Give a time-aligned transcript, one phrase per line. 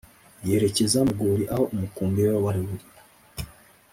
[0.47, 2.61] Yerekeza mu rwuri aho umukumbi we wari